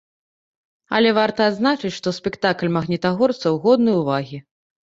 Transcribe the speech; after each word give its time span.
Але 0.99 1.11
варта 1.17 1.41
адзначыць, 1.51 1.93
што 1.99 2.15
спектакль 2.21 2.73
магнітагорцаў 2.79 3.63
годны 3.69 3.91
ўвагі. 4.01 4.37